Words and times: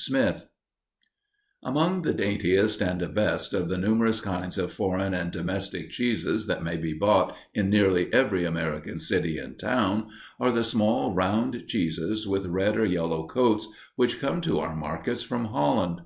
SMITH 0.00 0.46
Among 1.64 2.02
the 2.02 2.14
daintiest 2.14 2.80
and 2.80 3.12
best 3.16 3.52
of 3.52 3.68
the 3.68 3.76
numerous 3.76 4.20
kinds 4.20 4.56
of 4.56 4.72
foreign 4.72 5.12
and 5.12 5.32
domestic 5.32 5.90
cheeses 5.90 6.46
that 6.46 6.62
may 6.62 6.76
be 6.76 6.92
bought 6.94 7.34
in 7.52 7.68
nearly 7.68 8.08
every 8.12 8.44
American 8.44 9.00
city 9.00 9.38
and 9.38 9.58
town, 9.58 10.08
are 10.38 10.52
the 10.52 10.62
small 10.62 11.12
round 11.12 11.64
cheeses 11.66 12.28
with 12.28 12.46
red 12.46 12.78
or 12.78 12.84
yellow 12.86 13.26
coats 13.26 13.66
which 13.96 14.20
come 14.20 14.40
to 14.42 14.60
our 14.60 14.76
markets 14.76 15.24
from 15.24 15.46
Holland. 15.46 16.02